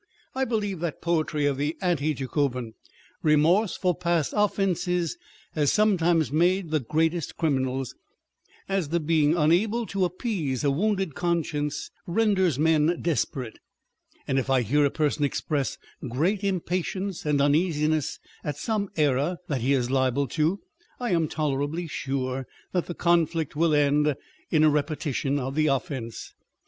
[0.33, 2.73] I believe that 1 Poetry of the Anti Jacobin.
[2.73, 2.73] On
[3.31, 4.01] Depth and Superficiality.
[4.01, 5.17] 493 remorse for past offences
[5.53, 7.93] has sometimes made the greatest criminals,
[8.67, 13.59] as the being tmable to appease a wounded con science renders men desperate;
[14.27, 15.77] and if I hear a person express
[16.09, 20.61] great impatience and uneasiness at some error that he is liable to,
[20.99, 24.15] I am tolerably sure that the conflict will end
[24.49, 26.33] in a repetition of the offence.